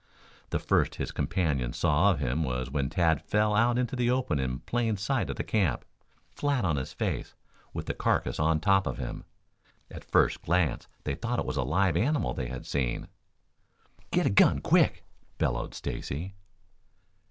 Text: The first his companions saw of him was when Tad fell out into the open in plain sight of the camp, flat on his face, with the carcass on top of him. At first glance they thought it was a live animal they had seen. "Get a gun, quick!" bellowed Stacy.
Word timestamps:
The 0.49 0.57
first 0.57 0.95
his 0.95 1.11
companions 1.11 1.77
saw 1.77 2.09
of 2.09 2.17
him 2.17 2.43
was 2.43 2.71
when 2.71 2.89
Tad 2.89 3.21
fell 3.21 3.53
out 3.53 3.77
into 3.77 3.95
the 3.95 4.09
open 4.09 4.39
in 4.39 4.61
plain 4.61 4.97
sight 4.97 5.29
of 5.29 5.35
the 5.35 5.43
camp, 5.43 5.85
flat 6.31 6.65
on 6.65 6.77
his 6.77 6.91
face, 6.91 7.35
with 7.71 7.85
the 7.85 7.93
carcass 7.93 8.39
on 8.39 8.59
top 8.59 8.87
of 8.87 8.97
him. 8.97 9.25
At 9.91 10.03
first 10.03 10.41
glance 10.41 10.87
they 11.03 11.13
thought 11.13 11.37
it 11.37 11.45
was 11.45 11.57
a 11.57 11.61
live 11.61 11.95
animal 11.95 12.33
they 12.33 12.47
had 12.47 12.65
seen. 12.65 13.09
"Get 14.09 14.25
a 14.25 14.31
gun, 14.31 14.57
quick!" 14.61 15.03
bellowed 15.37 15.75
Stacy. 15.75 16.33